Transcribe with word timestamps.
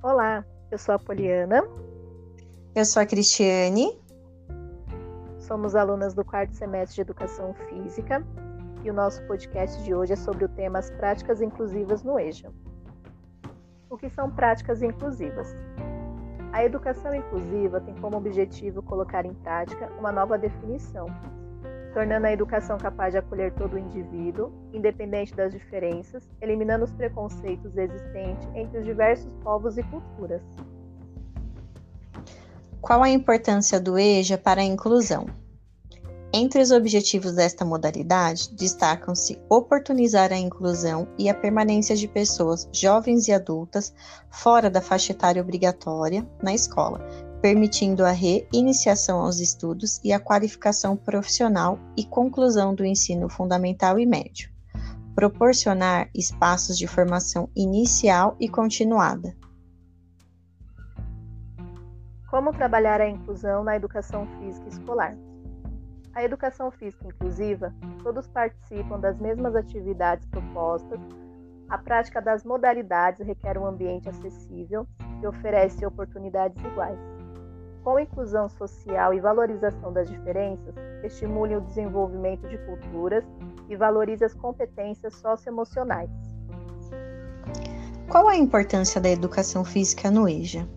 Olá, 0.00 0.44
eu 0.70 0.78
sou 0.78 0.94
a 0.94 0.98
Poliana. 0.98 1.60
Eu 2.72 2.84
sou 2.84 3.02
a 3.02 3.06
Cristiane. 3.06 4.00
Somos 5.40 5.74
alunas 5.74 6.14
do 6.14 6.24
quarto 6.24 6.54
semestre 6.54 6.94
de 6.94 7.00
Educação 7.00 7.52
Física 7.52 8.24
e 8.84 8.90
o 8.90 8.94
nosso 8.94 9.20
podcast 9.26 9.82
de 9.82 9.92
hoje 9.92 10.12
é 10.12 10.16
sobre 10.16 10.44
o 10.44 10.48
tema 10.50 10.78
as 10.78 10.88
práticas 10.88 11.42
inclusivas 11.42 12.04
no 12.04 12.16
EJA. 12.16 12.52
O 13.90 13.98
que 13.98 14.08
são 14.08 14.30
práticas 14.30 14.82
inclusivas? 14.82 15.52
A 16.52 16.62
educação 16.64 17.12
inclusiva 17.12 17.80
tem 17.80 17.96
como 17.96 18.18
objetivo 18.18 18.80
colocar 18.80 19.26
em 19.26 19.34
prática 19.34 19.90
uma 19.98 20.12
nova 20.12 20.38
definição, 20.38 21.06
tornando 21.98 22.28
a 22.28 22.32
educação 22.32 22.78
capaz 22.78 23.12
de 23.12 23.18
acolher 23.18 23.52
todo 23.54 23.74
o 23.74 23.78
indivíduo, 23.78 24.52
independente 24.72 25.34
das 25.34 25.52
diferenças, 25.52 26.22
eliminando 26.40 26.84
os 26.84 26.92
preconceitos 26.92 27.76
existentes 27.76 28.48
entre 28.54 28.78
os 28.78 28.84
diversos 28.84 29.28
povos 29.42 29.76
e 29.76 29.82
culturas. 29.82 30.40
Qual 32.80 33.02
a 33.02 33.08
importância 33.08 33.80
do 33.80 33.98
EJA 33.98 34.38
para 34.38 34.60
a 34.60 34.64
inclusão? 34.64 35.26
Entre 36.32 36.62
os 36.62 36.70
objetivos 36.70 37.32
desta 37.32 37.64
modalidade, 37.64 38.54
destacam-se 38.54 39.36
oportunizar 39.50 40.32
a 40.32 40.36
inclusão 40.36 41.08
e 41.18 41.28
a 41.28 41.34
permanência 41.34 41.96
de 41.96 42.06
pessoas 42.06 42.68
jovens 42.72 43.26
e 43.26 43.32
adultas 43.32 43.92
fora 44.30 44.70
da 44.70 44.80
faixa 44.80 45.10
etária 45.10 45.42
obrigatória 45.42 46.24
na 46.40 46.54
escola, 46.54 47.00
permitindo 47.40 48.04
a 48.04 48.10
reiniciação 48.10 49.20
aos 49.20 49.38
estudos 49.38 50.00
e 50.02 50.12
a 50.12 50.20
qualificação 50.20 50.96
profissional 50.96 51.78
e 51.96 52.04
conclusão 52.04 52.74
do 52.74 52.84
ensino 52.84 53.28
fundamental 53.28 53.98
e 53.98 54.06
médio. 54.06 54.50
Proporcionar 55.14 56.08
espaços 56.14 56.76
de 56.78 56.86
formação 56.86 57.48
inicial 57.56 58.36
e 58.40 58.48
continuada. 58.48 59.34
Como 62.30 62.52
trabalhar 62.52 63.00
a 63.00 63.08
inclusão 63.08 63.64
na 63.64 63.74
educação 63.74 64.26
física 64.38 64.68
escolar? 64.68 65.16
A 66.14 66.22
educação 66.22 66.70
física 66.70 67.06
inclusiva, 67.06 67.72
todos 68.02 68.26
participam 68.26 68.98
das 68.98 69.18
mesmas 69.18 69.54
atividades 69.54 70.26
propostas. 70.26 71.00
A 71.68 71.78
prática 71.78 72.20
das 72.20 72.44
modalidades 72.44 73.24
requer 73.26 73.56
um 73.56 73.66
ambiente 73.66 74.08
acessível 74.08 74.86
e 75.22 75.26
oferece 75.26 75.86
oportunidades 75.86 76.62
iguais. 76.64 77.17
Com 77.88 77.98
inclusão 77.98 78.50
social 78.50 79.14
e 79.14 79.18
valorização 79.18 79.90
das 79.90 80.10
diferenças, 80.10 80.74
estimule 81.02 81.56
o 81.56 81.60
desenvolvimento 81.62 82.46
de 82.46 82.58
culturas 82.58 83.24
e 83.66 83.76
valorize 83.76 84.22
as 84.22 84.34
competências 84.34 85.14
socioemocionais. 85.14 86.10
Qual 88.06 88.28
a 88.28 88.36
importância 88.36 89.00
da 89.00 89.08
educação 89.08 89.64
física 89.64 90.10
no 90.10 90.28
EJA? 90.28 90.68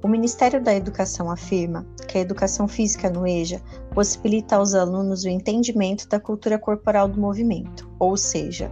O 0.00 0.06
Ministério 0.06 0.62
da 0.62 0.72
Educação 0.72 1.28
afirma 1.28 1.84
que 2.06 2.18
a 2.18 2.20
educação 2.20 2.68
física 2.68 3.10
no 3.10 3.26
EJA 3.26 3.60
possibilita 3.92 4.54
aos 4.54 4.74
alunos 4.74 5.24
o 5.24 5.28
entendimento 5.28 6.08
da 6.08 6.20
cultura 6.20 6.56
corporal 6.56 7.08
do 7.08 7.20
movimento, 7.20 7.90
ou 7.98 8.16
seja, 8.16 8.70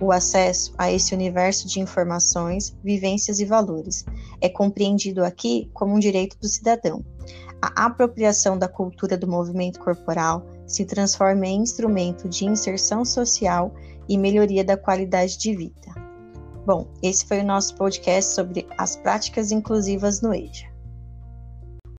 o 0.00 0.12
acesso 0.12 0.72
a 0.78 0.92
esse 0.92 1.12
universo 1.12 1.66
de 1.66 1.80
informações, 1.80 2.76
vivências 2.84 3.40
e 3.40 3.44
valores. 3.44 4.04
É 4.40 4.48
compreendido 4.48 5.24
aqui 5.24 5.68
como 5.74 5.96
um 5.96 5.98
direito 5.98 6.38
do 6.38 6.46
cidadão. 6.46 7.04
A 7.62 7.86
apropriação 7.86 8.58
da 8.58 8.68
cultura 8.68 9.16
do 9.16 9.26
movimento 9.26 9.80
corporal 9.80 10.46
se 10.66 10.84
transforma 10.84 11.46
em 11.46 11.62
instrumento 11.62 12.28
de 12.28 12.44
inserção 12.44 13.04
social 13.04 13.74
e 14.08 14.18
melhoria 14.18 14.64
da 14.64 14.76
qualidade 14.76 15.38
de 15.38 15.56
vida. 15.56 15.94
Bom, 16.66 16.88
esse 17.02 17.26
foi 17.26 17.40
o 17.40 17.44
nosso 17.44 17.74
podcast 17.76 18.34
sobre 18.34 18.66
as 18.78 18.96
práticas 18.96 19.50
inclusivas 19.50 20.20
no 20.20 20.34
EJA. 20.34 20.73